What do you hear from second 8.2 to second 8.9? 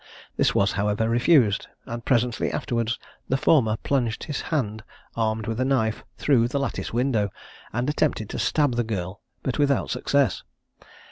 to stab the